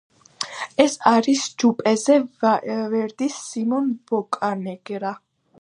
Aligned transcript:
ეს 0.85 0.95
არის 1.11 1.43
ჯუზეპე 1.63 2.57
ვერდის 2.95 3.39
„სიმონ 3.51 3.95
ბოკანეგრა“. 4.13 5.17